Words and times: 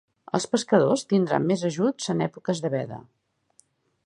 Els 0.37 0.47
pescadors 0.53 1.03
tindran 1.13 1.45
més 1.51 1.67
ajuts 1.71 2.11
en 2.15 2.27
èpoques 2.31 2.63
de 2.65 2.73
veda. 2.79 3.03